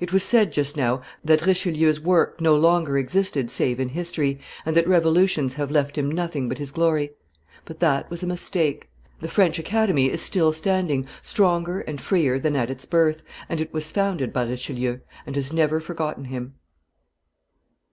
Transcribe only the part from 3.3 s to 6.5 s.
save in history, and that revolutions have left him nothing